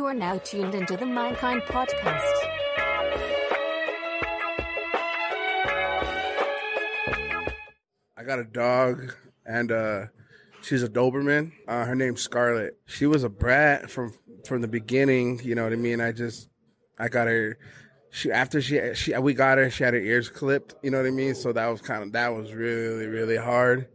[0.00, 2.24] You are now tuned into the Mankind Podcast.
[8.16, 10.06] I got a dog, and uh,
[10.62, 11.52] she's a Doberman.
[11.68, 12.78] Uh, her name's Scarlet.
[12.86, 14.14] She was a brat from
[14.46, 15.38] from the beginning.
[15.44, 16.00] You know what I mean?
[16.00, 16.48] I just
[16.98, 17.58] I got her.
[18.08, 19.68] She after she she we got her.
[19.68, 20.76] She had her ears clipped.
[20.82, 21.34] You know what I mean?
[21.34, 23.86] So that was kind of that was really really hard.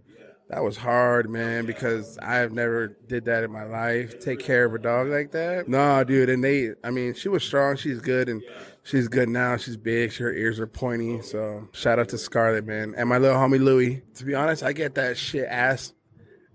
[0.50, 4.20] That was hard, man, because I've never did that in my life.
[4.20, 5.68] Take care of a dog like that.
[5.68, 6.30] No, dude.
[6.30, 7.78] And they, I mean, she was strong.
[7.78, 8.44] She's good, and
[8.84, 9.58] she's good now.
[9.58, 10.14] She's big.
[10.14, 11.22] Her ears are pointy.
[11.24, 14.04] So shout out to Scarlet, man, and my little homie Louie.
[14.16, 15.96] To be honest, I get that shit asked.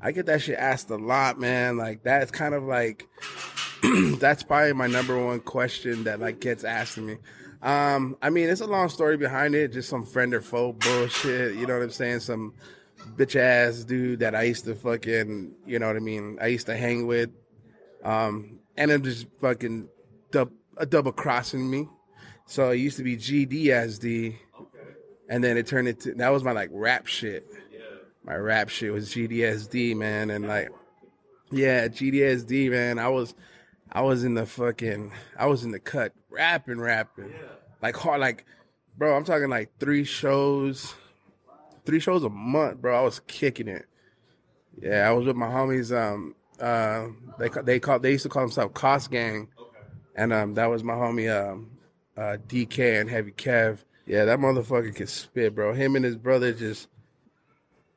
[0.00, 1.76] I get that shit asked a lot, man.
[1.76, 3.08] Like that's kind of like
[4.18, 7.16] that's probably my number one question that like gets asked to me.
[7.60, 9.72] Um, I mean, it's a long story behind it.
[9.72, 11.56] Just some friend or foe bullshit.
[11.56, 12.20] You know what I'm saying?
[12.20, 12.54] Some
[13.16, 16.38] bitch ass dude that I used to fucking, you know what I mean?
[16.40, 17.30] I used to hang with.
[18.04, 19.88] Um, and I'm just fucking
[20.30, 21.88] dub, a double crossing me.
[22.46, 24.36] So it used to be GDSD.
[25.28, 27.46] And then it turned into, that was my like rap shit.
[27.72, 27.78] Yeah.
[28.24, 30.30] My rap shit was GDSD, man.
[30.30, 30.70] And like,
[31.50, 32.98] yeah, GDSD, man.
[32.98, 33.34] I was,
[33.92, 37.32] I was in the fucking, I was in the cut, rapping, rapping.
[37.82, 38.44] Like hard, like,
[38.96, 40.94] bro, I'm talking like three shows
[41.90, 42.96] three shows a month, bro.
[42.96, 43.86] I was kicking it.
[44.80, 45.94] Yeah, I was with my homies.
[45.94, 49.48] Um, uh, they they call they used to call themselves Cost Gang,
[50.14, 51.70] and um, that was my homie um,
[52.16, 53.78] uh, DK and Heavy Kev.
[54.06, 55.72] Yeah, that motherfucker can spit, bro.
[55.74, 56.88] Him and his brother just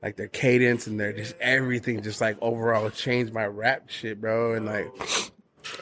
[0.02, 4.54] like their cadence and their just everything, just like overall changed my rap shit, bro.
[4.54, 4.88] And like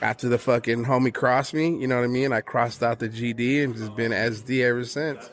[0.02, 2.34] after the fucking homie crossed me, you know what I mean?
[2.34, 5.30] I crossed out the GD and just been SD ever since.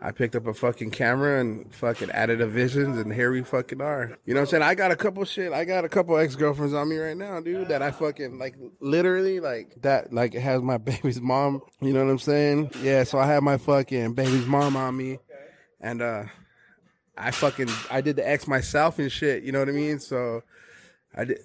[0.00, 3.80] I picked up a fucking camera and fucking added a visions, and here we fucking
[3.80, 4.16] are.
[4.24, 4.62] You know what I'm saying?
[4.62, 5.52] I got a couple shit.
[5.52, 7.68] I got a couple ex girlfriends on me right now, dude.
[7.68, 10.12] That I fucking like, literally like that.
[10.12, 11.62] Like it has my baby's mom.
[11.80, 12.70] You know what I'm saying?
[12.80, 13.02] Yeah.
[13.04, 15.18] So I have my fucking baby's mom on me,
[15.80, 16.24] and uh,
[17.16, 19.42] I fucking I did the X myself and shit.
[19.42, 19.98] You know what I mean?
[19.98, 20.42] So
[21.16, 21.38] I did.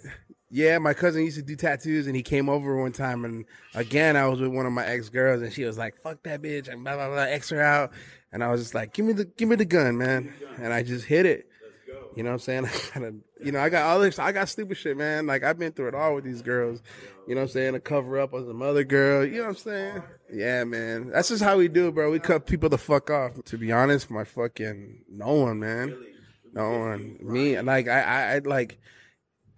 [0.55, 3.43] Yeah, my cousin used to do tattoos, and he came over one time, and
[3.73, 6.43] again, I was with one of my ex girls, and she was like, "Fuck that
[6.43, 7.91] bitch," and blah blah blah, X her out,
[8.31, 10.83] and I was just like, "Give me the, give me the gun, man," and I
[10.83, 11.47] just hit it.
[12.15, 12.65] You know what I'm saying?
[12.95, 15.25] I gotta, you know, I got all this, I got stupid shit, man.
[15.25, 16.83] Like I've been through it all with these girls.
[17.27, 17.73] You know what I'm saying?
[17.73, 19.25] To cover up on some other girl.
[19.25, 20.03] You know what I'm saying?
[20.31, 21.09] Yeah, man.
[21.09, 22.11] That's just how we do, bro.
[22.11, 23.43] We cut people the fuck off.
[23.45, 25.97] To be honest, my fucking no one, man.
[26.53, 27.17] No one.
[27.21, 28.77] Me, like I, I, I like.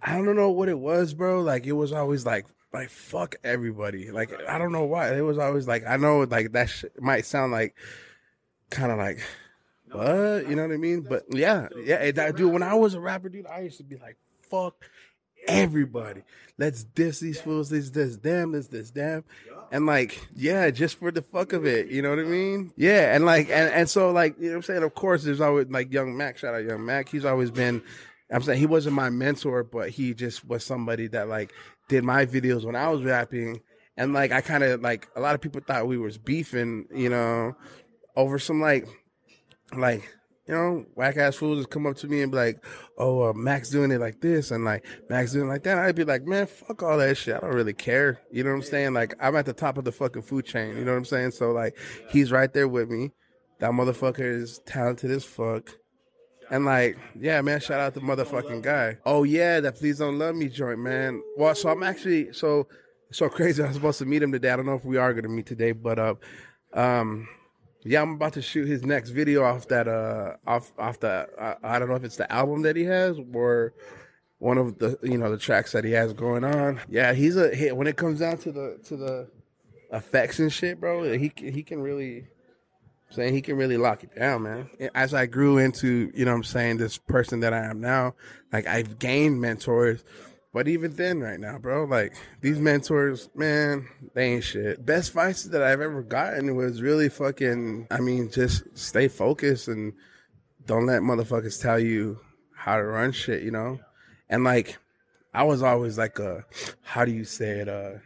[0.02, 1.40] I don't know what it was, bro.
[1.40, 4.10] Like it was always like like fuck everybody.
[4.10, 5.16] Like I don't know why.
[5.16, 7.74] It was always like I know like that sh- might sound like
[8.70, 9.20] kind of like
[9.90, 11.02] what you know what I mean.
[11.02, 12.52] But yeah, yeah, that dude.
[12.52, 14.16] When I was a rapper, dude, I used to be like
[14.50, 14.84] fuck
[15.46, 16.22] everybody.
[16.58, 17.70] Let's diss these fools.
[17.70, 18.52] This this them.
[18.52, 19.24] This this them.
[19.72, 21.88] And like yeah, just for the fuck of it.
[21.88, 22.72] You know what I mean?
[22.76, 24.82] Yeah, and like and and so like you know what I'm saying.
[24.82, 26.38] Of course, there's always like Young Mac.
[26.38, 27.08] Shout out Young Mac.
[27.08, 27.82] He's always been
[28.30, 31.52] I'm saying he wasn't my mentor, but he just was somebody that like
[31.88, 33.60] did my videos when I was rapping.
[33.96, 37.08] And like I kind of like a lot of people thought we was beefing, you
[37.08, 37.54] know,
[38.16, 38.86] over some like
[39.76, 40.02] like
[40.46, 42.64] you know whack ass fools just come up to me and be like,
[42.98, 45.78] "Oh, uh, Max doing it like this," and like Max doing it like that.
[45.78, 47.36] I'd be like, "Man, fuck all that shit.
[47.36, 48.92] I don't really care." You know what I'm saying?
[48.92, 50.76] Like I'm at the top of the fucking food chain.
[50.76, 51.32] You know what I'm saying?
[51.32, 51.76] So like
[52.10, 53.10] he's right there with me.
[53.58, 55.70] That motherfucker is talented as fuck.
[56.50, 58.98] And like, yeah, man, shout out the motherfucking guy.
[59.04, 61.22] Oh yeah, that please don't love me joint, man.
[61.36, 62.68] Well, so I'm actually so
[63.10, 63.62] so crazy.
[63.64, 64.50] I was supposed to meet him today.
[64.50, 66.14] I don't know if we are gonna meet today, but uh,
[66.72, 67.28] um,
[67.84, 71.54] yeah, I'm about to shoot his next video off that uh off off the uh,
[71.62, 73.74] I don't know if it's the album that he has or
[74.38, 76.80] one of the you know the tracks that he has going on.
[76.88, 79.28] Yeah, he's a hit when it comes down to the to the
[79.92, 81.12] effects and shit, bro.
[81.16, 82.26] He he can really
[83.10, 84.68] saying he can really lock it down, man.
[84.94, 88.14] As I grew into, you know I'm saying, this person that I am now,
[88.52, 90.04] like I've gained mentors.
[90.52, 94.84] But even then, right now, bro, like these mentors, man, they ain't shit.
[94.86, 99.92] Best advice that I've ever gotten was really fucking, I mean, just stay focused and
[100.64, 102.18] don't let motherfuckers tell you
[102.54, 103.78] how to run shit, you know?
[104.30, 104.78] And like,
[105.34, 106.46] I was always like a,
[106.80, 107.68] how do you say it?
[107.68, 107.98] Uh,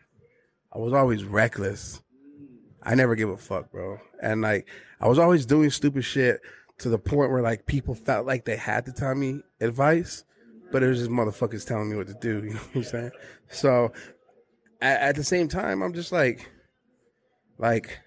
[0.74, 2.02] I was always reckless.
[2.82, 3.98] I never give a fuck, bro.
[4.20, 4.66] And like,
[5.00, 6.40] I was always doing stupid shit
[6.78, 10.24] to the point where like people felt like they had to tell me advice,
[10.70, 12.40] but it was just motherfuckers telling me what to do.
[12.44, 13.10] You know what I'm saying?
[13.48, 13.92] So
[14.80, 16.50] at, at the same time, I'm just like,
[17.58, 17.98] like,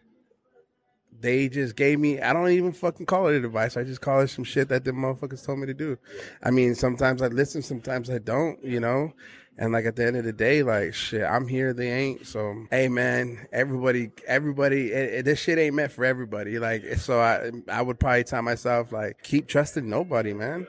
[1.23, 3.77] they just gave me, I don't even fucking call it advice.
[3.77, 5.97] I just call it some shit that the motherfuckers told me to do.
[6.43, 9.13] I mean, sometimes I listen, sometimes I don't, you know?
[9.57, 12.27] And like at the end of the day, like shit, I'm here, they ain't.
[12.27, 16.59] So hey, man, everybody, everybody, it, it, this shit ain't meant for everybody.
[16.59, 20.67] Like eh, so, I I would probably tell myself like keep trusting nobody, man.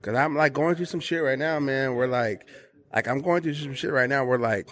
[0.00, 1.94] Cause I'm like going through some shit right now, man.
[1.94, 2.46] We're like,
[2.94, 4.24] like I'm going through some shit right now.
[4.24, 4.70] We're like,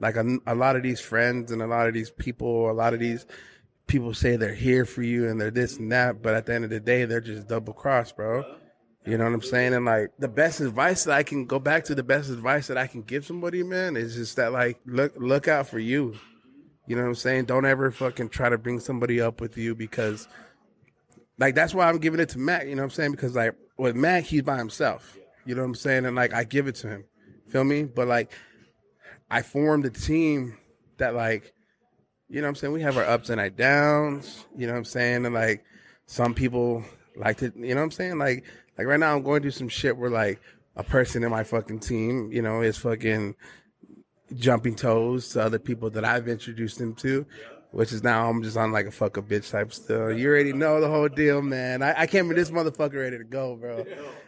[0.00, 2.94] like a, a lot of these friends and a lot of these people, a lot
[2.94, 3.26] of these
[3.86, 6.64] people say they're here for you and they're this and that, but at the end
[6.64, 8.44] of the day, they're just double cross, bro.
[9.04, 9.74] You know what I'm saying?
[9.74, 12.78] And like the best advice that I can go back to the best advice that
[12.78, 16.14] I can give somebody, man, is just that like look look out for you.
[16.86, 17.46] You know what I'm saying?
[17.46, 20.28] Don't ever fucking try to bring somebody up with you because
[21.38, 23.10] like that's why I'm giving it to Mac, you know what I'm saying?
[23.12, 25.16] Because like with Mac, he's by himself.
[25.44, 26.06] You know what I'm saying?
[26.06, 27.04] And like I give it to him.
[27.48, 27.82] Feel me?
[27.84, 28.30] But like
[29.30, 30.56] I formed a team
[30.98, 31.51] that like
[32.32, 32.72] you know what I'm saying?
[32.72, 35.26] We have our ups and our downs, you know what I'm saying?
[35.26, 35.64] And like
[36.06, 36.82] some people
[37.14, 38.18] like to you know what I'm saying?
[38.18, 38.44] Like
[38.78, 40.40] like right now, I'm going through some shit where like
[40.76, 43.36] a person in my fucking team, you know, is fucking
[44.34, 47.26] jumping toes to other people that I've introduced them to,
[47.72, 50.10] which is now I'm just on like a fuck a bitch type still.
[50.10, 51.82] You already know the whole deal, man.
[51.82, 53.84] I, I came with this motherfucker ready to go, bro.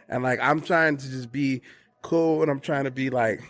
[0.09, 1.63] And like I'm trying to just be
[2.03, 3.41] cool and I'm trying to be like,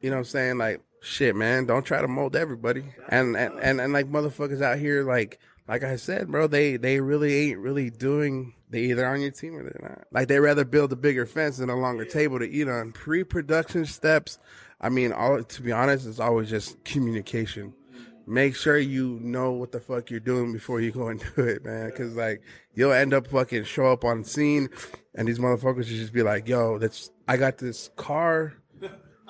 [0.00, 0.58] you know what I'm saying?
[0.58, 2.84] Like, shit, man, don't try to mold everybody.
[3.08, 7.00] And and, and, and like motherfuckers out here like like I said, bro, they they
[7.00, 10.06] really ain't really doing they either on your team or they're not.
[10.10, 12.92] Like they rather build a bigger fence than a longer table to eat on.
[12.92, 14.38] Pre-production steps,
[14.80, 17.74] I mean, all to be honest, it's always just communication.
[18.26, 21.64] Make sure you know what the fuck you're doing before you go and do it,
[21.64, 21.90] man.
[21.92, 22.42] Cause like
[22.74, 24.68] you'll end up fucking show up on scene,
[25.14, 28.54] and these motherfuckers just be like, "Yo, that's I got this car.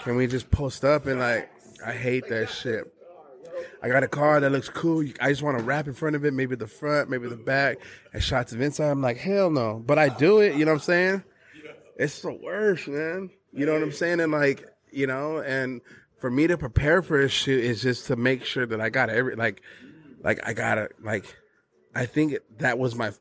[0.00, 1.48] Can we just post up?" And like,
[1.84, 2.92] I hate that shit.
[3.82, 5.04] I got a car that looks cool.
[5.20, 7.78] I just want to wrap in front of it, maybe the front, maybe the back,
[8.12, 8.90] and shots of inside.
[8.90, 9.82] I'm like, hell no.
[9.84, 11.24] But I do it, you know what I'm saying?
[11.96, 13.30] It's the worst, man.
[13.52, 14.20] You know what I'm saying?
[14.20, 15.80] And like, you know, and
[16.18, 19.10] for me to prepare for this shit is just to make sure that I got
[19.10, 19.62] every, like,
[20.22, 21.24] like I gotta, like,
[21.94, 23.12] I think that was my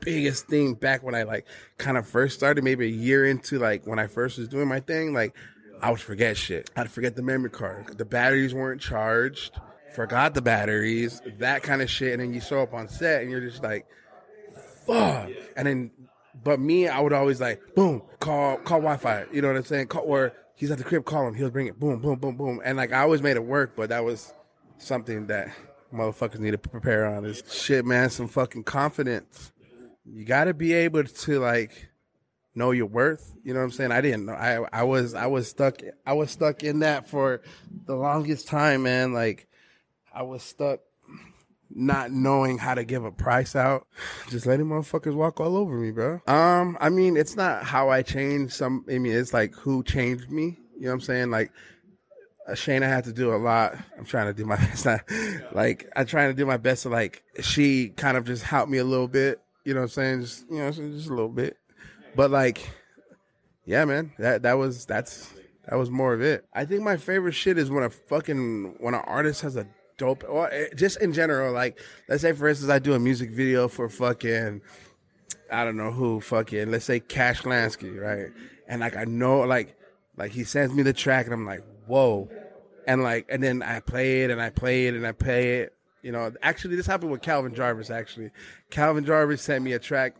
[0.00, 1.46] biggest thing back when I like
[1.78, 4.80] kind of first started, maybe a year into like when I first was doing my
[4.80, 5.36] thing, like
[5.82, 6.70] I would forget shit.
[6.76, 7.98] I'd forget the memory card.
[7.98, 9.58] The batteries weren't charged
[9.90, 13.30] forgot the batteries, that kind of shit, and then you show up on set and
[13.30, 13.86] you're just like,
[14.86, 15.30] fuck.
[15.56, 15.90] And then,
[16.42, 19.26] but me, I would always like, boom, call call Wi-Fi.
[19.32, 19.88] You know what I'm saying?
[19.88, 21.34] Call, or he's at the crib, call him.
[21.34, 21.78] He'll bring it.
[21.78, 22.60] Boom, boom, boom, boom.
[22.64, 24.32] And like I always made it work, but that was
[24.78, 25.50] something that
[25.92, 27.24] motherfuckers need to prepare on.
[27.24, 28.10] Is shit, man.
[28.10, 29.52] Some fucking confidence.
[30.06, 31.89] You got to be able to like
[32.54, 33.34] know your worth.
[33.42, 33.92] You know what I'm saying?
[33.92, 34.32] I didn't know.
[34.32, 35.80] I I was I was stuck.
[36.06, 37.42] I was stuck in that for
[37.86, 39.12] the longest time, man.
[39.12, 39.48] Like
[40.12, 40.80] I was stuck
[41.72, 43.86] not knowing how to give a price out,
[44.28, 46.20] just letting motherfuckers walk all over me, bro.
[46.26, 48.84] Um, I mean, it's not how I changed some.
[48.88, 50.58] I mean, it's like who changed me.
[50.76, 51.30] You know what I'm saying?
[51.30, 51.52] Like,
[52.48, 53.76] uh, Shayna had to do a lot.
[53.98, 54.86] I'm trying to do my best.
[55.52, 57.22] like, I'm trying to do my best to like.
[57.40, 59.40] She kind of just helped me a little bit.
[59.64, 60.20] You know what I'm saying?
[60.22, 61.56] Just you know, just a little bit.
[62.14, 62.68] But like,
[63.64, 65.32] yeah, man, that that was that's
[65.68, 66.44] that was more of it.
[66.52, 69.66] I think my favorite shit is when a fucking when an artist has a
[69.96, 70.24] dope.
[70.28, 71.78] Or eh, just in general, like
[72.08, 74.62] let's say for instance, I do a music video for fucking
[75.50, 78.32] I don't know who fucking let's say Cash Lansky, right?
[78.66, 79.76] And like I know like
[80.16, 82.28] like he sends me the track and I'm like, whoa.
[82.86, 85.74] And like and then I play it and I play it and I play it.
[86.02, 88.30] You know, actually this happened with Calvin Jarvis actually.
[88.70, 90.16] Calvin Jarvis sent me a track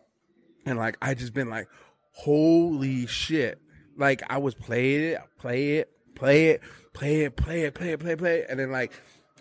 [0.66, 1.68] and like I just been like,
[2.12, 3.60] holy shit.
[3.96, 6.62] Like I was playing it, play it, play it,
[6.92, 8.92] play it, play it, play it, play it, play it, and then like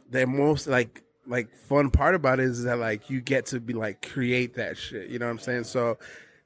[0.09, 3.73] the most like like fun part about it is that like you get to be
[3.73, 5.09] like create that shit.
[5.09, 5.63] You know what I'm saying?
[5.65, 5.97] So,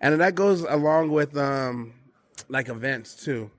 [0.02, 1.94] and that goes along with um
[2.50, 3.50] like events too.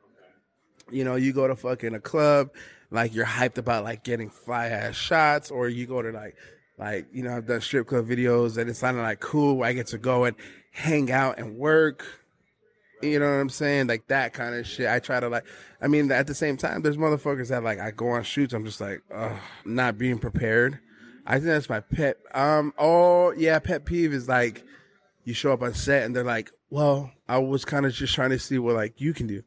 [0.90, 2.50] You know, you go to fucking a club,
[2.90, 6.36] like you're hyped about like getting fly ass shots, or you go to like
[6.78, 9.62] like you know I've done strip club videos and it's kind of like cool.
[9.62, 10.36] I get to go and
[10.72, 12.04] hang out and work
[13.04, 13.86] you know what I'm saying?
[13.86, 14.88] Like that kind of shit.
[14.88, 15.44] I try to like.
[15.80, 18.54] I mean, at the same time, there's motherfuckers that like I go on shoots.
[18.54, 20.78] I'm just like, ugh, not being prepared.
[21.26, 22.18] I think that's my pet.
[22.32, 22.72] Um.
[22.78, 24.64] Oh yeah, pet peeve is like,
[25.24, 28.30] you show up on set and they're like, well, I was kind of just trying
[28.30, 29.42] to see what like you can do.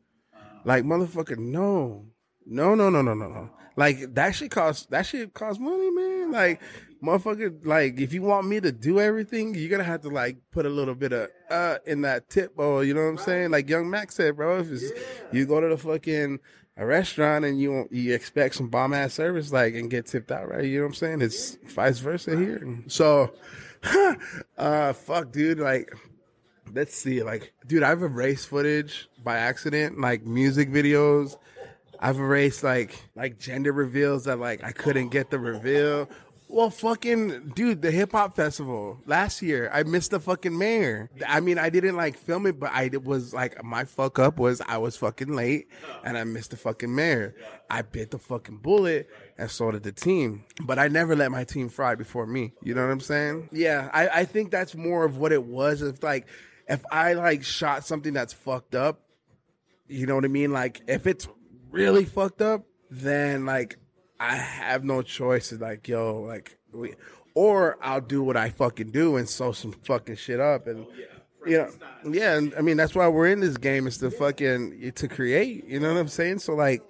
[0.63, 2.05] Like motherfucker, no,
[2.45, 3.49] no, no, no, no, no, no.
[3.75, 4.85] Like that shit costs.
[4.87, 6.31] That shit costs money, man.
[6.31, 6.61] Like
[7.03, 10.65] motherfucker, like if you want me to do everything, you're gonna have to like put
[10.65, 12.83] a little bit of uh in that tip bowl.
[12.83, 13.51] You know what I'm saying?
[13.51, 14.59] Like Young Mac said, bro.
[14.59, 14.91] If it's,
[15.31, 16.39] you go to the fucking
[16.77, 20.49] a restaurant and you you expect some bomb ass service, like and get tipped out,
[20.49, 20.63] right?
[20.63, 21.21] You know what I'm saying?
[21.21, 22.83] It's vice versa here.
[22.87, 23.33] So,
[24.57, 25.59] uh, fuck, dude.
[25.59, 25.93] Like,
[26.73, 27.23] let's see.
[27.23, 31.37] Like, dude, I have erased footage by accident, like music videos
[31.99, 36.09] I've erased like like gender reveals that like I couldn't get the reveal.
[36.49, 41.09] Well, fucking dude, the hip hop festival last year, I missed the fucking mayor.
[41.27, 44.61] I mean, I didn't like film it, but I was like, my fuck up was
[44.61, 45.67] I was fucking late
[46.05, 47.35] and I missed the fucking mayor.
[47.69, 50.45] I bit the fucking bullet and so did the team.
[50.61, 52.53] But I never let my team fry before me.
[52.63, 53.49] You know what I'm saying?
[53.51, 55.81] Yeah, I, I think that's more of what it was.
[55.81, 56.27] If like,
[56.69, 59.01] if I like shot something that's fucked up,
[59.89, 60.51] you know what I mean?
[60.51, 61.27] Like, if it's
[61.71, 63.77] really fucked up, then like
[64.19, 65.51] I have no choice.
[65.51, 66.95] It's like, yo, like, we,
[67.33, 70.85] or I'll do what I fucking do and sew some fucking shit up and.
[70.89, 70.93] Oh,
[71.45, 71.69] you know,
[72.11, 75.65] yeah, and I mean that's why we're in this game is to fucking to create.
[75.65, 76.39] You know what I'm saying?
[76.39, 76.81] So like,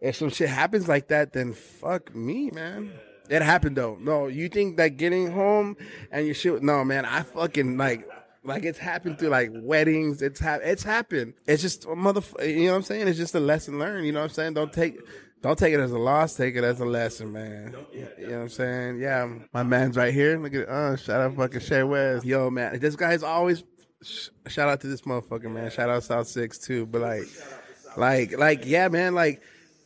[0.00, 2.92] if some shit happens like that, then fuck me, man.
[3.28, 3.98] It happened though.
[4.00, 5.76] No, you think that getting home
[6.10, 6.62] and you shit?
[6.62, 7.04] No, man.
[7.04, 8.08] I fucking like
[8.44, 10.22] like it's happened through like weddings.
[10.22, 11.34] It's ha- it's happened.
[11.46, 12.48] It's just a motherfucker.
[12.48, 13.08] You know what I'm saying?
[13.08, 14.06] It's just a lesson learned.
[14.06, 14.54] You know what I'm saying?
[14.54, 14.98] Don't take
[15.40, 16.34] don't take it as a loss.
[16.34, 17.74] Take it as a lesson, man.
[17.92, 18.98] You know what I'm saying?
[18.98, 20.38] Yeah, my man's right here.
[20.38, 22.24] Look at uh, shout out fucking Shay West.
[22.24, 23.62] Yo, man, this guy's always
[24.02, 25.70] shout out to this motherfucker, man.
[25.70, 26.86] Shout out South Six too.
[26.86, 27.26] But like,
[27.96, 29.40] like, like, yeah, man, like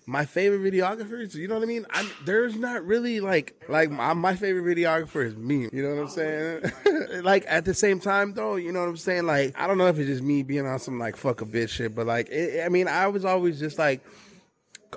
[0.07, 1.87] my favorite videographers, you know what I mean?
[1.91, 5.69] I'm, there's not really like like my, my favorite videographer is me.
[5.73, 7.23] You know what I'm saying?
[7.25, 9.27] like at the same time though, you know what I'm saying?
[9.27, 11.69] Like I don't know if it's just me being on some like fuck a bitch
[11.69, 14.01] shit, but like it, I mean, I was always just like.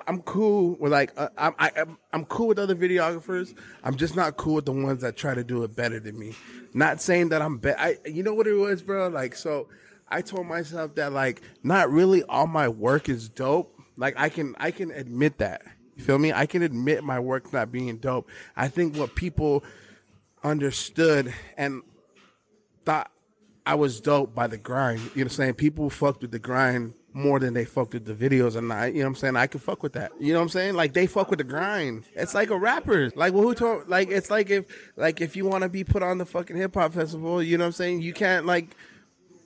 [0.06, 3.54] I'm cool with like uh, I'm I, am i am cool with other videographers.
[3.84, 6.34] I'm just not cool with the ones that try to do it better than me.
[6.74, 7.78] Not saying that I'm better.
[7.78, 9.08] I you know what it was, bro.
[9.08, 9.68] Like so,
[10.08, 14.54] I told myself that like not really all my work is dope, like I can
[14.58, 15.62] I can admit that.
[15.96, 16.32] You feel me?
[16.32, 18.28] I can admit my work not being dope.
[18.54, 19.64] I think what people
[20.44, 21.82] understood and
[22.84, 23.10] thought
[23.64, 25.00] I was dope by the grind.
[25.00, 25.54] You know what I'm saying?
[25.54, 28.94] People fucked with the grind more than they fucked with the videos and I you
[28.94, 29.36] know what I'm saying?
[29.36, 30.12] I can fuck with that.
[30.20, 30.74] You know what I'm saying?
[30.74, 32.04] Like they fuck with the grind.
[32.14, 33.10] It's like a rapper.
[33.16, 36.18] Like well who told like it's like if like if you wanna be put on
[36.18, 38.02] the fucking hip hop festival, you know what I'm saying?
[38.02, 38.76] You can't like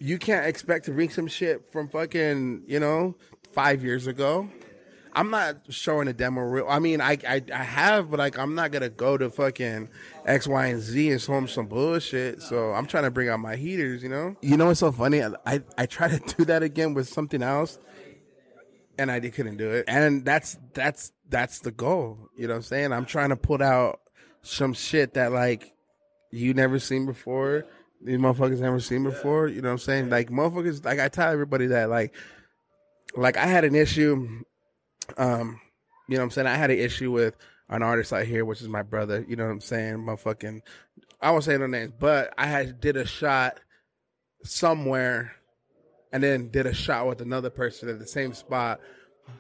[0.01, 3.15] you can't expect to bring some shit from fucking, you know,
[3.53, 4.49] five years ago.
[5.13, 6.67] I'm not showing a demo reel.
[6.69, 9.89] I mean, I, I, I have, but like, I'm not gonna go to fucking
[10.25, 12.43] X, Y, and Z and show them some bullshit.
[12.43, 14.37] So I'm trying to bring out my heaters, you know.
[14.41, 15.23] You know what's so funny?
[15.23, 17.79] I I try to do that again with something else,
[18.99, 19.85] and I couldn't do it.
[19.89, 22.19] And that's that's that's the goal.
[22.37, 22.93] You know what I'm saying?
[22.93, 24.01] I'm trying to put out
[24.43, 25.73] some shit that like
[26.31, 27.67] you never seen before.
[28.03, 29.49] These motherfuckers never seen before.
[29.49, 30.11] You know what I'm saying?
[30.11, 30.85] Like motherfuckers.
[30.85, 32.15] Like I tell everybody that like
[33.17, 34.43] like I had an issue.
[35.17, 35.61] Um,
[36.09, 36.47] you know what I'm saying?
[36.47, 37.37] I had an issue with
[37.69, 39.25] an artist out here, which is my brother.
[39.29, 39.97] You know what I'm saying?
[39.99, 40.61] Motherfucking,
[41.21, 43.61] I won't say no names, but I had did a shot
[44.43, 45.33] somewhere,
[46.13, 48.81] and then did a shot with another person at the same spot,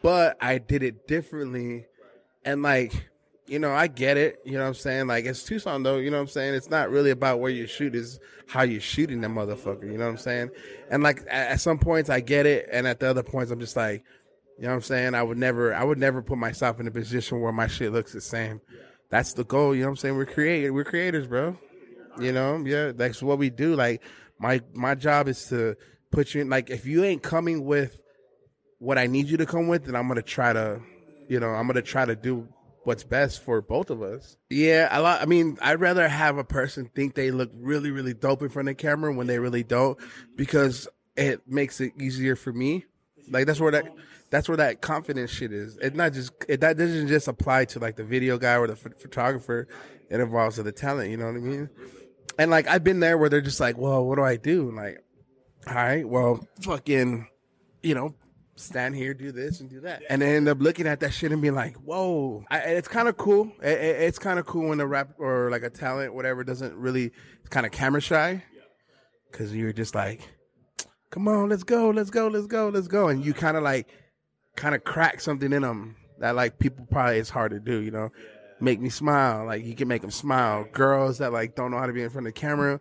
[0.02, 1.86] but I did it differently,
[2.44, 3.08] and like.
[3.46, 4.38] You know, I get it.
[4.44, 5.08] You know what I'm saying?
[5.08, 5.96] Like, it's Tucson, though.
[5.96, 6.54] You know what I'm saying?
[6.54, 9.90] It's not really about where you shoot, it's how you're shooting that motherfucker.
[9.90, 10.50] You know what I'm saying?
[10.88, 12.68] And like, at, at some points, I get it.
[12.70, 14.04] And at the other points, I'm just like,
[14.60, 15.14] you know what I'm saying?
[15.14, 18.12] I would never, I would never put myself in a position where my shit looks
[18.12, 18.60] the same.
[19.08, 19.74] That's the goal.
[19.74, 20.16] You know what I'm saying?
[20.18, 20.74] We're creative.
[20.74, 21.56] We're creators, bro.
[22.20, 23.74] You know, yeah, that's what we do.
[23.74, 24.02] Like
[24.38, 25.76] my my job is to
[26.10, 26.50] put you in.
[26.50, 27.98] Like if you ain't coming with
[28.78, 30.80] what I need you to come with, then I'm gonna try to,
[31.26, 32.46] you know, I'm gonna try to do
[32.84, 34.36] what's best for both of us.
[34.50, 35.22] Yeah, a lot.
[35.22, 38.68] I mean, I'd rather have a person think they look really, really dope in front
[38.68, 39.98] of the camera when they really don't,
[40.36, 40.86] because
[41.16, 42.84] it makes it easier for me.
[43.30, 43.96] Like that's where that oh.
[44.30, 45.78] that's where that confidence shit is.
[45.78, 48.76] It's not just it, that doesn't just apply to like the video guy or the
[48.76, 49.68] photographer.
[50.10, 51.10] It involves the talent.
[51.10, 51.70] You know what I mean?
[52.38, 54.70] And like I've been there where they're just like, well, what do I do?
[54.72, 55.02] like,
[55.66, 57.28] all right, well, fucking,
[57.82, 58.14] you know,
[58.56, 61.32] stand here, do this, and do that, and they end up looking at that shit
[61.32, 63.52] and being like, "Whoa!" I, it's kind of cool.
[63.62, 66.74] It, it, it's kind of cool when a rap or like a talent, whatever, doesn't
[66.74, 67.12] really
[67.50, 68.42] kind of camera shy,
[69.30, 70.20] because you're just like,
[71.10, 73.88] "Come on, let's go, let's go, let's go, let's go," and you kind of like,
[74.56, 77.90] kind of crack something in them that like people probably it's hard to do, you
[77.90, 78.10] know.
[78.62, 80.66] Make me smile, like you can make them smile.
[80.72, 82.78] Girls that like don't know how to be in front of the camera,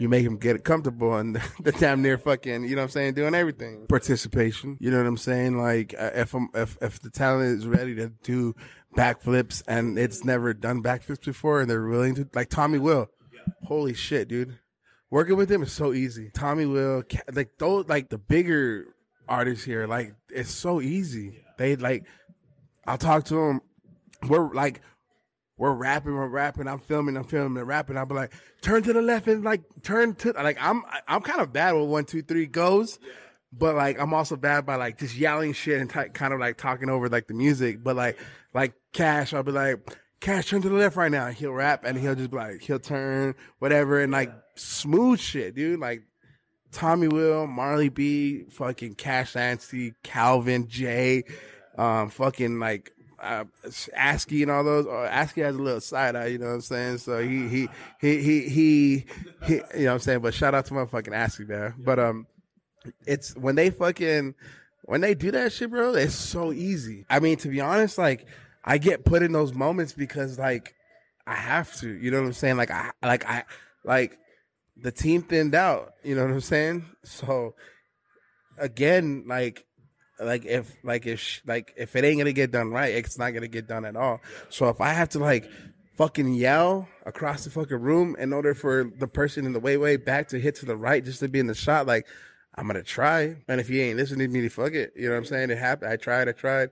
[0.00, 3.14] you make them get comfortable and the damn near fucking, you know what I'm saying,
[3.14, 3.86] doing everything.
[3.86, 5.58] Participation, you know what I'm saying?
[5.58, 8.54] Like uh, if I'm, if, if the talent is ready to do
[8.96, 13.08] backflips and it's never done backflips before and they're willing to, like Tommy Will.
[13.64, 14.58] Holy shit, dude.
[15.10, 16.30] Working with them is so easy.
[16.32, 17.02] Tommy Will,
[17.32, 18.86] like those, like the bigger
[19.28, 21.42] artists here, like it's so easy.
[21.58, 22.04] They like,
[22.86, 23.60] I'll talk to them.
[24.28, 24.80] We're like,
[25.56, 27.96] we're rapping, we're rapping, I'm filming, I'm filming, and rapping.
[27.96, 31.40] I'll be like, turn to the left and like turn to like I'm I'm kind
[31.40, 32.98] of bad with one, two, three goes.
[33.52, 36.56] but like I'm also bad by like just yelling shit and t- kind of like
[36.56, 37.82] talking over like the music.
[37.82, 38.18] But like
[38.54, 39.78] like Cash, I'll be like,
[40.20, 41.28] Cash, turn to the left right now.
[41.28, 45.80] He'll rap and he'll just be like he'll turn whatever and like smooth shit, dude.
[45.80, 46.02] Like
[46.72, 51.24] Tommy Will, Marley B, fucking Cash Nancy, Calvin, Jay,
[51.78, 53.44] um, fucking like uh,
[53.94, 54.86] ASCII and all those.
[54.86, 56.98] Or ASCII has a little side eye, you know what I'm saying?
[56.98, 59.06] So he he he he he,
[59.46, 60.20] he you know what I'm saying.
[60.20, 61.74] But shout out to my fucking ASCII there.
[61.78, 62.26] But um,
[63.06, 64.34] it's when they fucking
[64.82, 65.94] when they do that shit, bro.
[65.94, 67.06] It's so easy.
[67.08, 68.26] I mean, to be honest, like
[68.64, 70.74] I get put in those moments because like
[71.26, 71.88] I have to.
[71.88, 72.56] You know what I'm saying?
[72.56, 73.44] Like I like I
[73.84, 74.18] like
[74.76, 75.92] the team thinned out.
[76.02, 76.86] You know what I'm saying?
[77.04, 77.54] So
[78.58, 79.64] again, like
[80.20, 83.48] like if like if like if it ain't gonna get done right, it's not gonna
[83.48, 84.20] get done at all.
[84.48, 85.50] So if I have to like
[85.96, 89.96] fucking yell across the fucking room in order for the person in the way way
[89.96, 92.06] back to hit to the right just to be in the shot, like
[92.54, 93.36] I'm gonna try.
[93.48, 94.92] And if you ain't listening to me, fuck it.
[94.96, 95.50] You know what I'm saying?
[95.50, 95.92] It happened.
[95.92, 96.28] I tried.
[96.28, 96.70] I tried.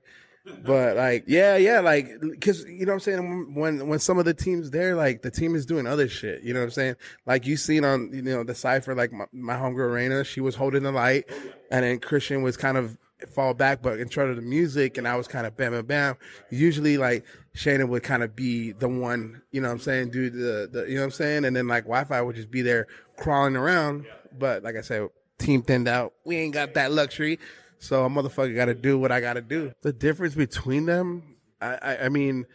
[0.64, 3.54] But like, yeah, yeah, like, cause you know what I'm saying.
[3.54, 6.42] When when some of the teams there, like the team is doing other shit.
[6.42, 6.96] You know what I'm saying?
[7.26, 10.54] Like you seen on you know the cipher, like my, my homegirl Reina, she was
[10.54, 11.28] holding the light,
[11.70, 15.06] and then Christian was kind of fall back, but in terms of the music, and
[15.08, 16.16] I was kind of bam, bam, bam.
[16.50, 17.24] Usually, like
[17.54, 20.86] Shannon would kind of be the one, you know what I'm saying, do the, the,
[20.88, 22.86] you know what I'm saying, and then like Wi-Fi would just be there
[23.16, 24.06] crawling around.
[24.38, 26.12] But like I said, team thinned out.
[26.24, 27.38] We ain't got that luxury,
[27.78, 29.72] so a motherfucker got to do what I got to do.
[29.82, 32.46] The difference between them, I, I, I mean,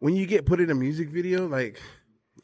[0.00, 1.80] when you get put in a music video, like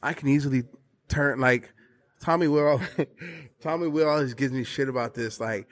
[0.03, 0.65] I can easily
[1.09, 1.73] turn like
[2.21, 2.81] Tommy Will.
[3.61, 5.69] Tommy Will always gives me shit about this, like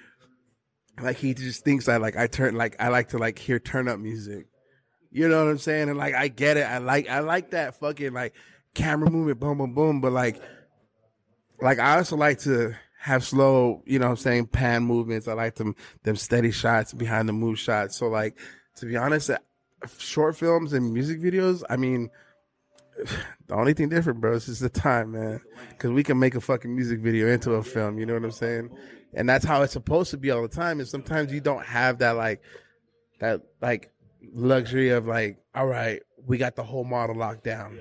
[1.00, 3.88] like he just thinks I like I turn like I like to like hear turn
[3.88, 4.46] up music.
[5.10, 5.88] You know what I'm saying?
[5.88, 6.62] And like I get it.
[6.62, 8.34] I like I like that fucking like
[8.74, 10.00] camera movement, boom, boom, boom.
[10.00, 10.40] But like
[11.60, 15.28] like I also like to have slow, you know what I'm saying, pan movements.
[15.28, 17.96] I like them them steady shots behind the move shots.
[17.96, 18.38] So like
[18.76, 19.38] to be honest, uh,
[19.98, 22.10] short films and music videos, I mean
[23.46, 25.40] the only thing different, bro, is just the time, man.
[25.70, 27.98] Because we can make a fucking music video into a film.
[27.98, 28.70] You know what I'm saying?
[29.14, 30.80] and that's how it's supposed to be all the time.
[30.80, 32.42] And sometimes you don't have that like
[33.20, 33.90] that like
[34.34, 37.78] luxury of like, all right, we got the whole model locked down.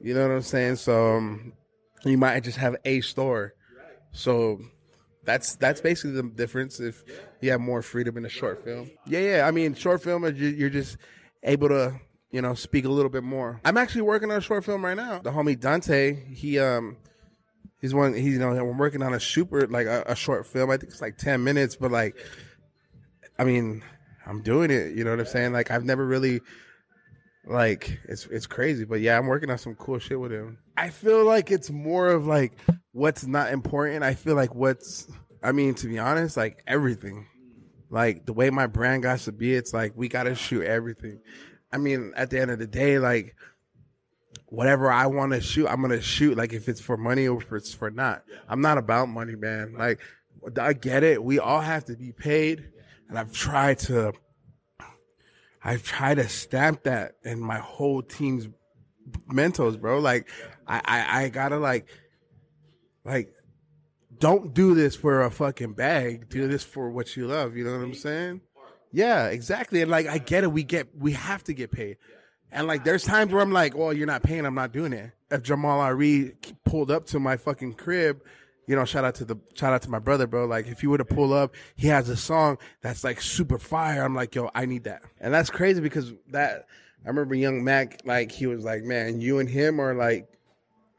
[0.00, 0.76] You know what I'm saying?
[0.76, 1.52] So um,
[2.04, 3.54] you might just have a store.
[4.12, 4.60] So
[5.24, 6.80] that's that's basically the difference.
[6.80, 7.04] If
[7.40, 9.46] you have more freedom in a short film, yeah, yeah.
[9.46, 10.96] I mean, short film, you're just
[11.42, 11.94] able to
[12.30, 13.60] you know speak a little bit more.
[13.64, 15.18] I'm actually working on a short film right now.
[15.20, 16.96] The homie Dante, he um
[17.80, 18.14] He's one.
[18.14, 20.70] He's you know I'm working on a super like a, a, short film.
[20.70, 22.14] I think it's like ten minutes, but like,
[23.38, 23.82] I mean,
[24.26, 24.94] I'm doing it.
[24.94, 25.52] You know what I'm saying?
[25.52, 26.42] Like I've never really
[27.46, 30.58] like it's it's crazy, but yeah, I'm working on some cool shit with him.
[30.76, 32.52] I feel like it's more of like
[32.92, 34.02] what's not important.
[34.04, 35.10] I feel like what's
[35.42, 37.26] I mean to be honest, like everything.
[37.88, 41.20] Like the way my brand got to be, it's like we got to shoot everything.
[41.72, 43.34] I mean, at the end of the day, like
[44.46, 46.36] whatever I want to shoot, I'm gonna shoot.
[46.36, 48.22] Like if it's for money or if it's for not.
[48.48, 49.74] I'm not about money, man.
[49.76, 50.00] Like
[50.60, 51.22] I get it.
[51.22, 52.68] We all have to be paid,
[53.08, 54.12] and I've tried to.
[55.62, 58.48] I've tried to stamp that in my whole team's
[59.30, 59.98] mentals, bro.
[59.98, 60.28] Like
[60.66, 61.86] I, I, I gotta like,
[63.04, 63.34] like,
[64.18, 66.28] don't do this for a fucking bag.
[66.28, 67.56] Do this for what you love.
[67.56, 68.42] You know what I'm saying?
[68.92, 69.82] Yeah, exactly.
[69.82, 70.52] And like, I get it.
[70.52, 71.96] We get, we have to get paid.
[72.52, 74.44] And like, there's times where I'm like, well, you're not paying.
[74.44, 75.12] I'm not doing it.
[75.30, 78.20] If Jamal Ari pulled up to my fucking crib,
[78.66, 80.44] you know, shout out to the, shout out to my brother, bro.
[80.46, 84.02] Like, if you were to pull up, he has a song that's like super fire.
[84.04, 85.02] I'm like, yo, I need that.
[85.20, 86.66] And that's crazy because that,
[87.04, 90.28] I remember young Mac, like, he was like, man, you and him are like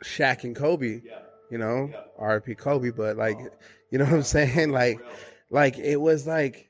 [0.03, 1.19] Shaq and Kobe, Yeah.
[1.49, 2.89] you know, RP Kobe.
[2.91, 3.37] But like,
[3.91, 4.71] you know what I'm saying?
[4.71, 4.99] Like,
[5.49, 6.67] like, it was like,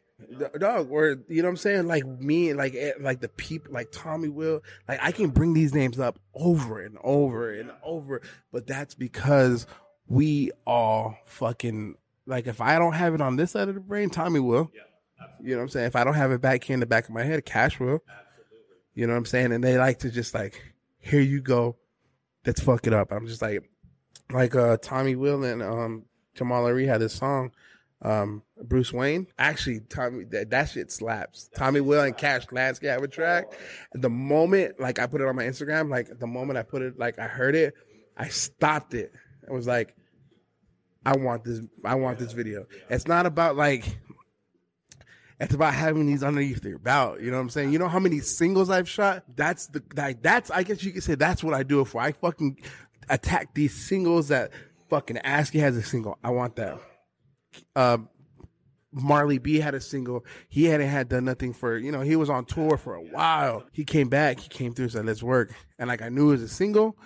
[0.59, 3.87] dog or you know what i'm saying like me like eh, like the people like
[3.91, 8.67] tommy will like i can bring these names up over and over and over but
[8.67, 9.65] that's because
[10.11, 11.95] we all fucking
[12.25, 14.81] like if i don't have it on this side of the brain tommy will yeah,
[15.41, 17.05] you know what i'm saying if i don't have it back here in the back
[17.05, 18.75] of my head cash will absolutely.
[18.93, 20.61] you know what i'm saying and they like to just like
[20.99, 21.77] here you go
[22.45, 23.63] let's fuck it up i'm just like
[24.33, 26.03] like uh tommy will and um
[26.35, 27.51] jamal Ari had this song
[28.03, 29.27] um, Bruce Wayne.
[29.37, 31.51] Actually, Tommy, that, that shit slaps.
[31.55, 33.53] Tommy Will and Cash Lansky have a track.
[33.93, 36.97] The moment, like, I put it on my Instagram, like, the moment I put it,
[36.97, 37.75] like, I heard it,
[38.17, 39.13] I stopped it.
[39.47, 39.95] I was like,
[41.05, 42.65] I want this, I want this video.
[42.89, 43.97] It's not about, like,
[45.39, 47.21] it's about having these underneath your belt.
[47.21, 47.73] You know what I'm saying?
[47.73, 49.23] You know how many singles I've shot?
[49.35, 52.01] That's the, like, that's, I guess you could say that's what I do it for.
[52.01, 52.57] I fucking
[53.09, 54.51] attack these singles that
[54.89, 56.19] fucking ASCII has a single.
[56.23, 56.79] I want that
[57.75, 57.97] uh,
[58.91, 60.25] Marley B had a single.
[60.49, 63.63] He hadn't had done nothing for, you know, he was on tour for a while.
[63.71, 65.53] He came back, he came through, said, let's work.
[65.79, 66.97] And like I knew it was a single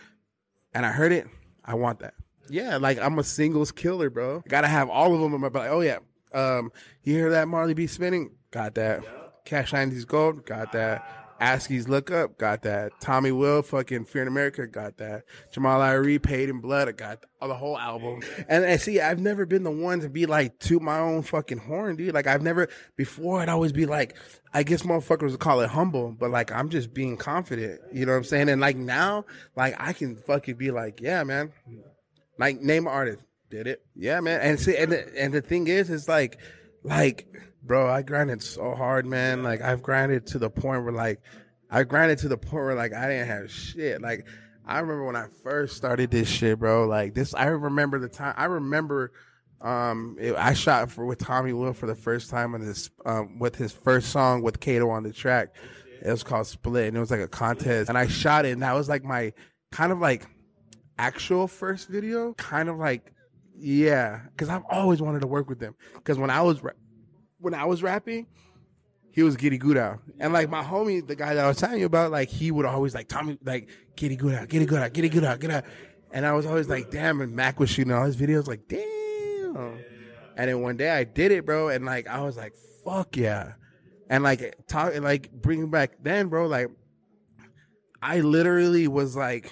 [0.74, 1.28] and I heard it.
[1.64, 2.14] I want that.
[2.50, 4.44] Yeah, like I'm a singles killer, bro.
[4.48, 6.00] Gotta have all of them in my like, oh yeah.
[6.34, 6.72] Um,
[7.04, 8.32] you hear that Marley B spinning?
[8.52, 9.04] Got that.
[9.46, 10.46] Cash 90s Gold?
[10.46, 11.26] Got that.
[11.42, 12.94] Askey's Look Up, got that.
[13.02, 15.24] Tommy Will, fucking Fear in America, got that.
[15.52, 18.22] Jamal Irie, Paid in Blood, I got the whole album.
[18.48, 21.58] And, I see, I've never been the one to be like to my own fucking
[21.58, 22.14] horn, dude.
[22.14, 23.42] Like I've never before.
[23.42, 24.18] I'd always be like,
[24.54, 27.82] I guess motherfuckers would call it humble, but like I'm just being confident.
[27.92, 28.50] You know what I'm saying?
[28.50, 31.52] And like now, like I can fucking be like, yeah, man.
[32.38, 33.86] Like name artist, did it?
[33.96, 34.42] Yeah, man.
[34.42, 36.40] And see, and the, and the thing is, is like,
[36.84, 37.28] like
[37.66, 39.44] bro, I grinded so hard, man.
[39.44, 41.22] Like I've grinded to the point where like
[41.70, 44.02] I grinded to the point where like I didn't have shit.
[44.02, 44.28] Like
[44.66, 46.86] I remember when I first started this shit, bro.
[46.86, 48.34] Like this, I remember the time.
[48.38, 49.12] I remember
[49.62, 53.40] um it, I shot for with Tommy Will for the first time on this um
[53.40, 55.56] with his first song with Kato on the track.
[56.02, 58.62] It was called Split, and it was like a contest, and I shot it, and
[58.62, 59.34] that was like my
[59.72, 60.28] kind of like
[60.98, 63.12] actual first video, kind of like
[63.58, 65.76] yeah, because I've always wanted to work with them.
[65.94, 66.62] Because when I was
[67.40, 68.28] when I was rapping,
[69.12, 70.00] he was Giddy Gouda.
[70.20, 72.66] And like my homie, the guy that I was telling you about, like he would
[72.66, 75.64] always like Tommy, like Giddy Gouda, Giddy Gouda, Giddy Gouda, get out.
[76.12, 77.22] And I was always like, damn.
[77.22, 79.80] And Mac was shooting all his videos, like, damn.
[80.38, 81.70] And then one day I did it, bro.
[81.70, 82.54] And like, I was like,
[82.84, 83.54] fuck yeah.
[84.10, 86.70] And like, talk, like, bringing back then, bro, like,
[88.02, 89.52] I literally was like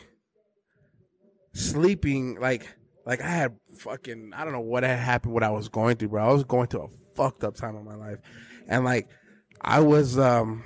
[1.53, 2.67] sleeping, like,
[3.05, 6.09] like I had fucking, I don't know what had happened, what I was going through,
[6.09, 6.23] bro.
[6.23, 8.19] I was going through a fucked up time in my life,
[8.67, 9.09] and like
[9.61, 10.63] I was, um,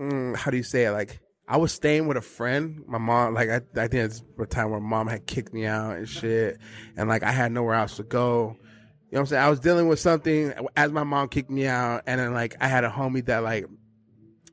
[0.00, 0.92] mm, how do you say it?
[0.92, 2.82] Like I was staying with a friend.
[2.86, 5.96] My mom, like I, I think it's a time where mom had kicked me out
[5.96, 6.58] and shit,
[6.96, 8.56] and like I had nowhere else to go.
[9.10, 9.42] You know what I'm saying?
[9.44, 12.68] I was dealing with something as my mom kicked me out, and then like I
[12.68, 13.66] had a homie that like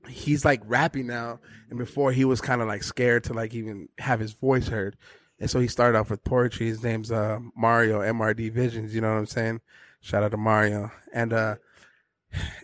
[0.08, 3.88] he's like rapping now, and before he was kind of like scared to like even
[3.98, 4.98] have his voice heard,
[5.42, 6.68] and so he started off with poetry.
[6.68, 8.94] His name's uh Mario MRD Visions.
[8.94, 9.62] You know what I'm saying?
[10.00, 10.92] Shout out to Mario.
[11.12, 11.56] And uh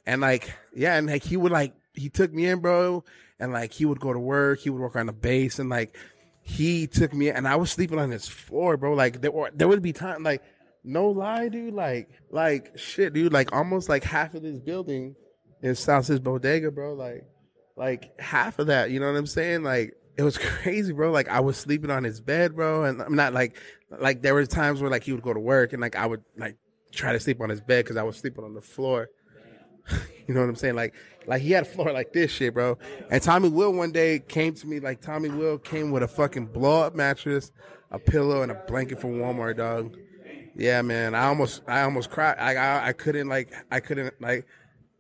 [0.05, 3.03] and like yeah, and like he would like he took me in, bro,
[3.39, 5.97] and like he would go to work, he would work on the base and like
[6.41, 8.93] he took me and I was sleeping on his floor, bro.
[8.93, 10.43] Like there were there would be time like
[10.83, 15.15] no lie, dude, like like shit, dude, like almost like half of this building
[15.63, 16.93] is South's bodega, bro.
[16.93, 17.25] Like
[17.75, 19.63] like half of that, you know what I'm saying?
[19.63, 21.12] Like it was crazy, bro.
[21.12, 23.56] Like I was sleeping on his bed, bro, and I'm not like
[23.89, 26.23] like there were times where like he would go to work and like I would
[26.38, 26.58] like
[26.91, 29.10] try to sleep on his bed because I was sleeping on the floor.
[30.27, 30.75] you know what I'm saying?
[30.75, 30.93] Like,
[31.25, 32.77] like he had a floor like this shit, bro.
[33.10, 36.47] And Tommy Will one day came to me like Tommy Will came with a fucking
[36.47, 37.51] blow up mattress,
[37.91, 39.95] a pillow, and a blanket from Walmart, dog.
[40.56, 41.13] Yeah, man.
[41.13, 42.38] I almost, I almost cried.
[42.39, 44.45] I, I, I couldn't like, I couldn't like,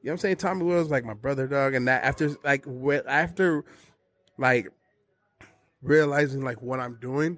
[0.01, 0.35] you know what I'm saying?
[0.37, 1.73] Tommy Will Will's like my brother, dog.
[1.73, 2.65] And that after, like,
[3.07, 3.65] after,
[4.37, 4.69] like,
[5.81, 7.37] realizing like what I'm doing,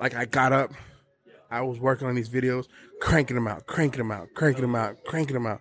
[0.00, 0.72] like I got up
[1.54, 2.66] I was working on these videos,
[3.00, 5.60] cranking them out, cranking them out, cranking them out, cranking them out.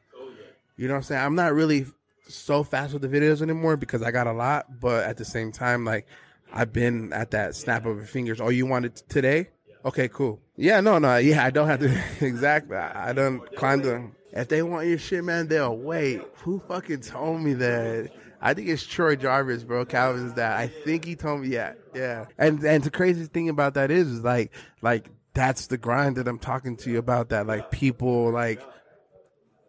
[0.76, 1.22] You know what I'm saying?
[1.22, 1.86] I'm not really
[2.28, 5.52] so fast with the videos anymore because I got a lot, but at the same
[5.52, 6.08] time, like
[6.52, 8.42] I've been at that snap of your fingers.
[8.42, 9.50] Oh, you wanted today?
[9.86, 10.42] Okay, cool.
[10.56, 12.76] Yeah, no, no, yeah, I don't have to exactly.
[12.76, 14.10] I, I don't climb the.
[14.32, 16.22] If they want your shit, man, they'll wait.
[16.38, 18.10] Who fucking told me that?
[18.46, 19.86] I think it's Troy Jarvis, bro.
[19.86, 20.60] Calvin's dad.
[20.60, 22.26] I think he told me, yeah, yeah.
[22.38, 24.52] And and the crazy thing about that is, is like,
[24.82, 27.30] like that's the grind that I'm talking to you about.
[27.30, 28.62] That like people like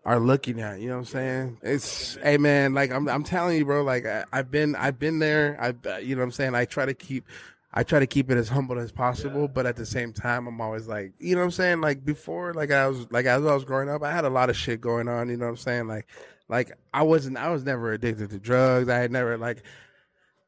[0.05, 0.81] are looking at.
[0.81, 1.59] You know what I'm saying?
[1.63, 3.85] It's hey man, like I'm I'm telling you, bro.
[3.85, 5.57] Like I, have been I've been there.
[5.61, 6.57] I you know what I'm saying.
[6.57, 7.29] I try to keep.
[7.77, 10.61] I try to keep it as humble as possible, but at the same time, I'm
[10.61, 11.81] always like, you know what I'm saying?
[11.81, 14.49] Like before, like I was, like as I was growing up, I had a lot
[14.49, 15.29] of shit going on.
[15.29, 15.89] You know what I'm saying?
[15.89, 16.07] Like,
[16.49, 18.89] like I wasn't, I was never addicted to drugs.
[18.89, 19.63] I had never like,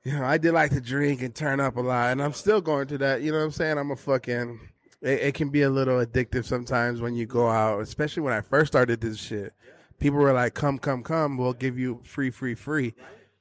[0.04, 2.60] you know, I did like to drink and turn up a lot, and I'm still
[2.60, 3.22] going to that.
[3.22, 3.78] You know what I'm saying?
[3.78, 4.60] I'm a fucking,
[5.02, 8.40] it, it, can be a little addictive sometimes when you go out, especially when I
[8.40, 9.52] first started this shit.
[9.98, 11.38] People were like, "Come, come, come!
[11.38, 12.94] We'll give you free, free, free."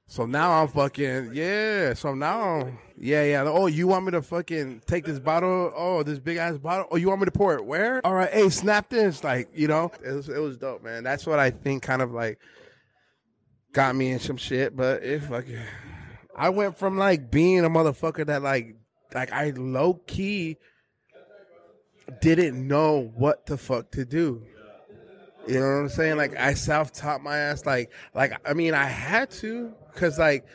[0.08, 1.94] So now I'm fucking yeah.
[1.96, 3.44] So now I'm yeah, yeah.
[3.46, 5.74] Oh, you want me to fucking take this bottle?
[5.76, 6.88] Oh, this big ass bottle.
[6.92, 8.06] Oh, you want me to pour it where?
[8.06, 9.24] All right, hey, snap this.
[9.24, 11.04] Like you know, it was it was dope, man.
[11.04, 12.40] That's what I think kind of like
[13.74, 14.76] got me in some shit.
[14.76, 15.60] But if fucking,
[16.36, 18.76] I went from like being a motherfucker that like
[19.14, 20.58] like I low key
[22.22, 24.44] didn't know what the fuck to do.
[25.48, 26.18] You know what I'm saying?
[26.18, 27.66] Like I self taught my ass.
[27.66, 30.46] Like like I mean I had to because like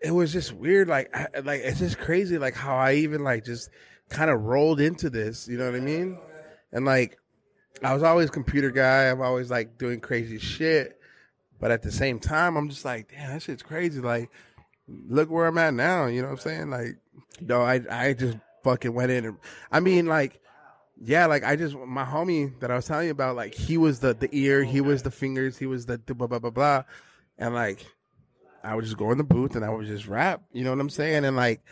[0.00, 0.88] it was just weird.
[0.88, 2.38] Like I, like it's just crazy.
[2.38, 3.70] Like how I even like just
[4.10, 5.48] kind of rolled into this.
[5.48, 6.18] You know what I mean?
[6.72, 7.18] And like
[7.82, 9.10] I was always computer guy.
[9.10, 11.00] I'm always like doing crazy shit.
[11.60, 14.00] But at the same time, I'm just like, damn, that shit's crazy.
[14.00, 14.30] Like,
[14.86, 16.06] look where I'm at now.
[16.06, 16.70] You know what I'm saying?
[16.70, 16.98] Like,
[17.40, 19.38] no, I I just fucking went in and
[19.70, 20.40] I mean like
[21.00, 24.00] yeah, like I just my homie that I was telling you about, like he was
[24.00, 26.84] the the ear, he oh, was the fingers, he was the, blah blah blah blah,
[27.38, 27.86] and like
[28.64, 30.80] I would just go in the booth and I would just rap, you know what
[30.80, 31.24] I'm saying?
[31.24, 31.62] And like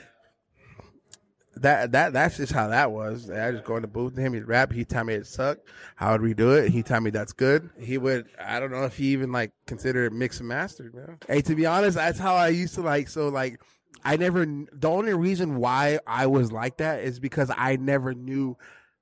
[1.56, 3.28] that that that's just how that was.
[3.28, 5.68] I just go in the booth to him, he'd rap, he'd tell me it sucked,
[5.98, 7.68] I would redo it, he'd tell me that's good.
[7.80, 11.18] He would I don't know if he even like considered mix and mastered, man.
[11.26, 13.60] Hey, to be honest, that's how I used to like so like
[14.04, 18.56] I never the only reason why I was like that is because I never knew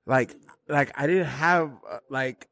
[0.05, 0.35] like
[0.67, 2.47] like I didn't have uh, like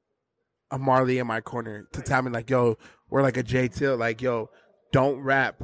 [0.71, 2.77] a Marley in my corner to tell me like, yo,
[3.09, 4.49] we're like a J Till, like, yo,
[4.91, 5.61] don't rap,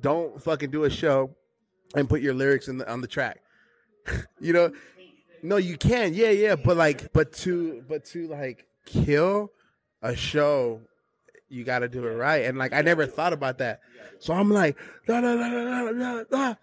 [0.00, 1.34] don't fucking do a show,
[1.94, 3.40] and put your lyrics in the, on the track.
[4.40, 4.70] you know,
[5.42, 9.50] no, you can, yeah, yeah, but like, but to but to like kill
[10.02, 10.82] a show.
[11.50, 13.80] You got to do it right, and like I never thought about that,
[14.18, 16.54] so I'm like, la la la la la la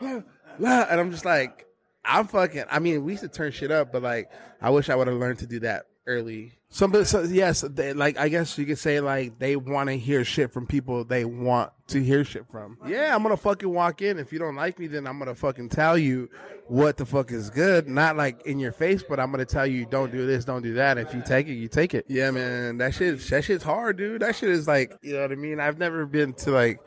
[0.00, 0.22] la,
[0.58, 1.64] la, and I'm just like,
[2.08, 2.64] I'm fucking.
[2.70, 5.16] I mean, we used to turn shit up, but like, I wish I would have
[5.16, 6.52] learned to do that early.
[6.70, 10.24] Some, so, yes, they, like I guess you could say like they want to hear
[10.24, 12.76] shit from people they want to hear shit from.
[12.86, 14.18] Yeah, I'm gonna fucking walk in.
[14.18, 16.28] If you don't like me, then I'm gonna fucking tell you
[16.66, 17.88] what the fuck is good.
[17.88, 20.74] Not like in your face, but I'm gonna tell you don't do this, don't do
[20.74, 20.98] that.
[20.98, 22.04] If you take it, you take it.
[22.08, 24.22] Yeah, man, that shit, that shit's hard, dude.
[24.22, 25.60] That shit is like, you know what I mean.
[25.60, 26.80] I've never been to like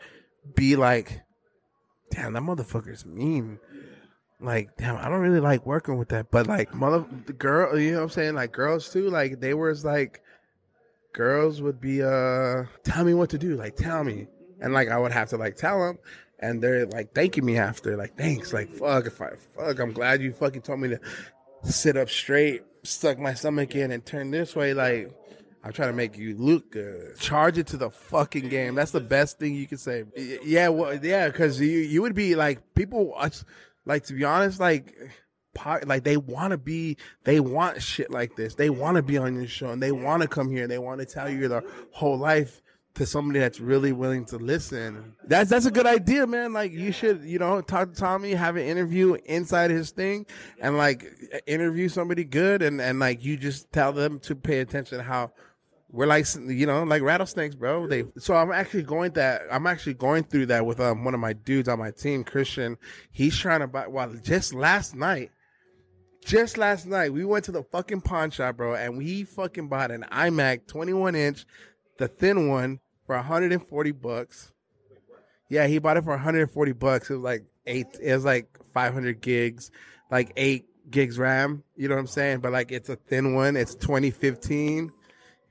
[0.56, 1.22] be like,
[2.12, 3.60] damn, that motherfucker's mean
[4.42, 7.92] like damn i don't really like working with that but like mother the girl you
[7.92, 10.22] know what i'm saying like girls too like they were like
[11.14, 14.28] girls would be uh tell me what to do like tell me
[14.62, 15.98] and like i would have to like tell them
[16.40, 20.22] and they're like thanking me after like thanks like fuck if i fuck i'm glad
[20.22, 21.00] you fucking told me to
[21.64, 25.12] sit up straight stuck my stomach in and turn this way like
[25.64, 27.20] I'm trying to make you look good.
[27.20, 28.74] Charge it to the fucking game.
[28.74, 30.06] That's the best thing you can say.
[30.44, 33.14] Yeah, well, yeah, because you you would be like people.
[33.86, 34.96] Like to be honest, like
[35.86, 38.56] like they want to be they want shit like this.
[38.56, 40.80] They want to be on your show and they want to come here and they
[40.80, 42.62] want to tell you their whole life
[42.94, 45.16] to somebody that's really willing to listen.
[45.26, 46.54] That's that's a good idea man.
[46.54, 50.26] Like you should you know talk to tommy have an interview inside his thing
[50.60, 51.06] and like
[51.48, 55.32] interview somebody good and and like you just tell them to pay attention to how
[55.92, 57.88] we're like you know like rattlesnakes bro.
[57.88, 61.20] They so i'm actually going that i'm actually going through that with um one of
[61.20, 62.78] my dudes on my team christian.
[63.12, 65.32] He's trying to buy well just last night
[66.24, 69.92] just last night we went to the fucking pawn shop bro and we fucking bought
[69.92, 71.46] an imac 21 inch
[71.98, 74.54] the thin one for 140 bucks.
[75.50, 77.10] Yeah he bought it for 140 bucks.
[77.10, 79.72] It was like eight it was like 500 gigs
[80.10, 82.40] like eight gigs ram you know what i'm saying?
[82.40, 84.92] But like it's a thin one it's 2015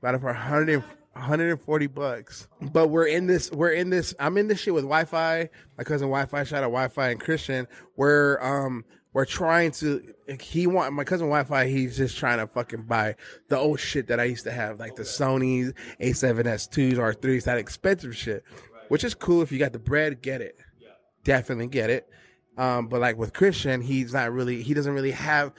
[0.03, 0.81] It for 100,
[1.13, 2.49] 140 bucks.
[2.61, 5.51] But we're in this, we're in this, I'm in this shit with Wi Fi.
[5.77, 7.69] My cousin Wi Fi, shout out Wi Fi and Christian.
[7.97, 12.47] We're, um, we're trying to, he want, my cousin Wi Fi, he's just trying to
[12.47, 13.17] fucking buy
[13.49, 18.17] the old shit that I used to have, like the Sony's A7S2s, R3s, that expensive
[18.17, 18.45] shit,
[18.89, 19.43] which is cool.
[19.43, 20.57] If you got the bread, get it.
[21.25, 22.09] Definitely get it.
[22.57, 25.53] Um, but like with Christian, he's not really, he doesn't really have,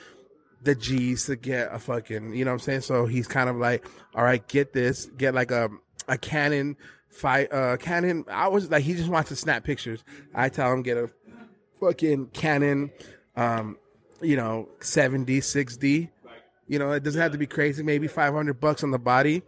[0.63, 2.81] the G's to get a fucking, you know what I'm saying?
[2.81, 5.69] So he's kind of like, all right, get this, get like a,
[6.07, 6.77] a Canon
[7.09, 8.25] fight, uh, Canon.
[8.29, 10.03] I was like, he just wants to snap pictures.
[10.33, 11.09] I tell him get a
[11.79, 12.91] fucking Canon,
[13.35, 13.77] um,
[14.21, 16.09] you know, 7D, 6D.
[16.67, 17.83] You know, it doesn't have to be crazy.
[17.83, 19.43] Maybe 500 bucks on the body.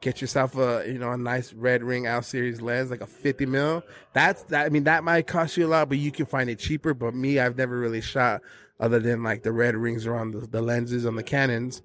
[0.00, 3.46] Get yourself a, you know, a nice red ring L series lens, like a 50
[3.46, 3.82] mil.
[4.12, 4.66] That's that.
[4.66, 6.92] I mean, that might cost you a lot, but you can find it cheaper.
[6.92, 8.42] But me, I've never really shot
[8.78, 11.82] other than like the red rings around the, the lenses on the Canons.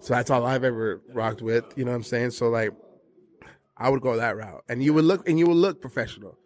[0.00, 1.64] So that's all I've ever rocked with.
[1.76, 2.30] You know what I'm saying?
[2.30, 2.70] So like,
[3.76, 6.38] I would go that route, and you would look and you would look professional.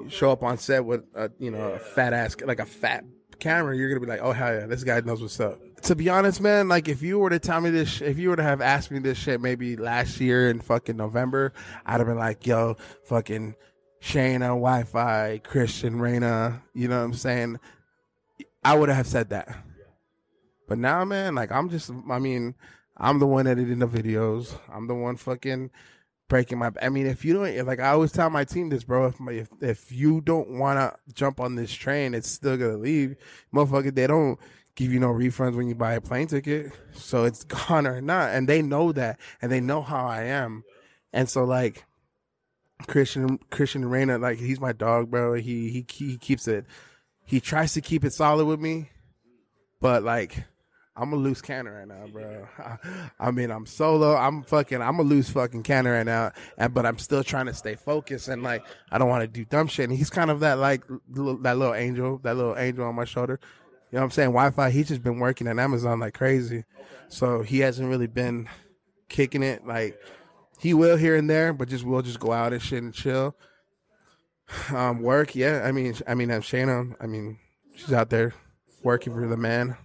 [0.00, 3.04] You show up on set with a you know a fat ass like a fat
[3.38, 5.60] camera, you're gonna be like, oh hell yeah, this guy knows what's up.
[5.82, 8.36] To be honest, man, like if you were to tell me this, if you were
[8.36, 11.52] to have asked me this shit maybe last year in fucking November,
[11.86, 13.54] I'd have been like, yo, fucking
[14.02, 17.58] Shayna, Wi-Fi, Christian, Raina, you know what I'm saying?
[18.68, 19.48] I would have said that.
[20.68, 22.54] But now, man, like I'm just, I mean,
[22.98, 24.58] I'm the one editing the videos.
[24.70, 25.70] I'm the one fucking
[26.28, 26.70] breaking my.
[26.82, 29.06] I mean, if you don't, like I always tell my team this, bro.
[29.06, 32.76] If my, if, if you don't want to jump on this train, it's still gonna
[32.76, 33.16] leave,
[33.54, 33.94] motherfucker.
[33.94, 34.38] They don't
[34.74, 38.34] give you no refunds when you buy a plane ticket, so it's gone or not,
[38.34, 40.62] and they know that, and they know how I am,
[41.12, 41.84] and so like.
[42.86, 45.34] Christian Christian Raina, like he's my dog, bro.
[45.34, 46.64] He he he keeps it
[47.28, 48.88] he tries to keep it solid with me,
[49.82, 50.44] but like
[50.96, 52.48] I'm a loose cannon right now, bro.
[53.20, 54.16] I, mean, I'm solo.
[54.16, 54.80] I'm fucking.
[54.80, 58.28] I'm a loose fucking cannon right now, and but I'm still trying to stay focused
[58.28, 59.90] and like I don't want to do dumb shit.
[59.90, 63.38] And he's kind of that like that little angel, that little angel on my shoulder.
[63.92, 64.30] You know what I'm saying?
[64.30, 64.70] Wi-Fi.
[64.70, 66.64] He's just been working at Amazon like crazy,
[67.08, 68.48] so he hasn't really been
[69.10, 69.66] kicking it.
[69.66, 70.00] Like
[70.58, 73.36] he will here and there, but just we'll just go out and shit and chill.
[74.70, 75.62] Um, work, yeah.
[75.64, 76.94] I mean, I mean, I'm Shana.
[77.00, 77.38] I mean,
[77.74, 78.34] she's out there
[78.82, 79.76] working for the man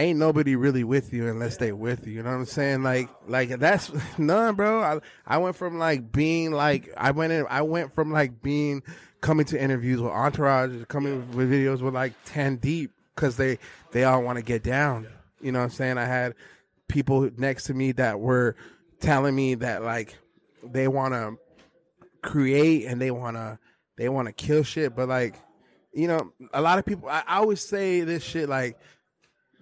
[0.00, 2.14] ain't nobody really with you unless they with you.
[2.14, 2.82] You know what I'm saying?
[2.82, 4.80] Like, like that's none, bro.
[4.80, 8.82] I, I went from like being like, I went in, I went from like being
[9.20, 13.58] coming to interviews with Entourage, coming with videos with like 10 deep because they,
[13.92, 15.06] they all want to get down.
[15.42, 15.98] You know what I'm saying?
[15.98, 16.34] I had
[16.88, 18.56] people next to me that were
[19.00, 20.16] telling me that like
[20.64, 21.36] they want to
[22.22, 23.58] create and they want to,
[24.00, 24.96] they want to kill shit.
[24.96, 25.34] But like,
[25.92, 28.78] you know, a lot of people, I, I always say this shit like,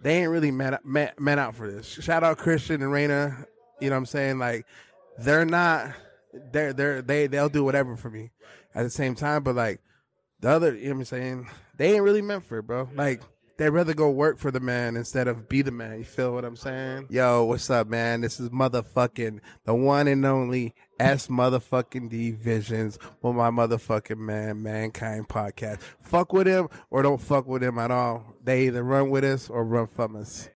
[0.00, 1.88] they ain't really met, met, met out for this.
[1.88, 3.46] Shout out Christian and Raina.
[3.80, 4.38] You know what I'm saying?
[4.38, 4.64] Like,
[5.18, 5.90] they're not,
[6.52, 8.30] they're, they're, they, they'll do whatever for me
[8.76, 9.42] at the same time.
[9.42, 9.80] But like,
[10.38, 11.48] the other, you know what I'm saying?
[11.76, 12.88] They ain't really meant for it, bro.
[12.94, 13.22] Like,
[13.56, 15.98] they'd rather go work for the man instead of be the man.
[15.98, 17.08] You feel what I'm saying?
[17.10, 18.20] Yo, what's up, man?
[18.20, 24.62] This is motherfucking the one and only S motherfucking D Visions with my motherfucking man,
[24.62, 25.80] Mankind Podcast.
[26.02, 28.34] Fuck with him or don't fuck with him at all.
[28.44, 30.46] They either run with us or run from us.